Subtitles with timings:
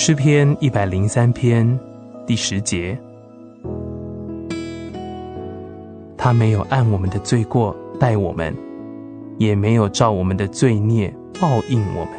[0.00, 1.76] 诗篇一百零三篇
[2.24, 2.96] 第十节，
[6.16, 8.54] 他没有按我们的罪过待我们，
[9.38, 12.12] 也没有照我们的罪孽报应我们。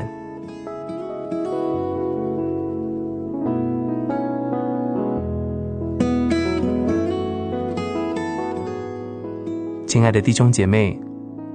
[9.88, 11.00] 亲爱的弟兄姐妹，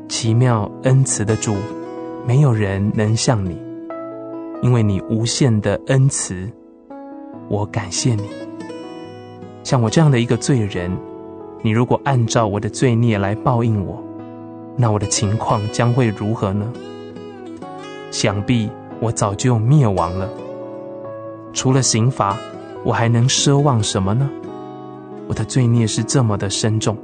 [0.08, 1.54] 奇妙恩慈的主，
[2.26, 3.60] 没有人能像你，
[4.64, 6.50] 因为你无限的恩慈，
[7.50, 8.22] 我感谢你。
[9.62, 10.90] 像我这样的一个罪人，
[11.60, 14.02] 你如果按照我的罪孽来报应我，
[14.74, 16.72] 那我的情况将会如何呢？
[18.10, 20.30] 想必我早就灭亡了。
[21.52, 22.34] 除了刑罚，
[22.84, 24.30] 我还能奢望什么呢？
[25.28, 26.96] 我的罪孽是这么的深重。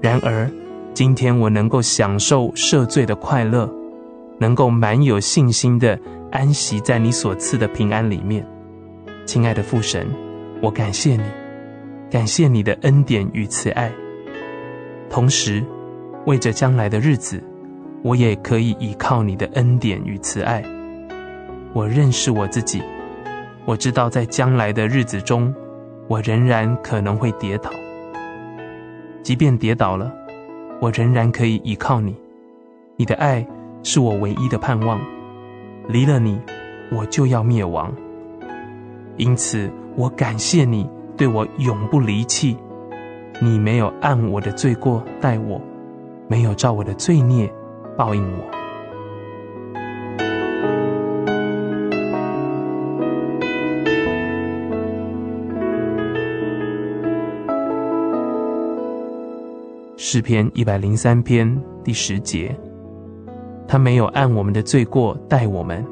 [0.00, 0.50] 然而，
[0.92, 3.72] 今天我能够享受赦罪的快乐，
[4.38, 5.98] 能够满有信心的
[6.30, 8.46] 安息在你所赐的平安里面。
[9.26, 10.06] 亲爱的父神，
[10.60, 11.22] 我感谢你，
[12.10, 13.90] 感谢你的恩典与慈爱。
[15.08, 15.64] 同时，
[16.26, 17.42] 为着将来的日子，
[18.02, 20.62] 我也可以依靠你的恩典与慈爱。
[21.72, 22.82] 我认识我自己，
[23.64, 25.54] 我知道在将来的日子中，
[26.08, 27.70] 我仍然可能会跌倒。
[29.22, 30.12] 即便跌倒了，
[30.80, 32.14] 我仍然可以依靠你。
[32.96, 33.46] 你的爱
[33.84, 34.98] 是我唯一的盼望，
[35.86, 36.40] 离了你，
[36.90, 37.94] 我就要灭亡。
[39.18, 42.56] 因此，我感谢你对我永不离弃。
[43.42, 45.60] 你没有按我的罪过待我，
[46.28, 47.52] 没有照我的罪孽
[47.96, 48.44] 报应我。
[59.96, 62.56] 诗篇一百零三篇第十节，
[63.66, 65.84] 他没有按我们的罪过待我们，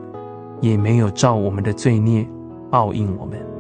[0.61, 2.27] 也没有照我们的罪孽
[2.71, 3.52] 报应我们。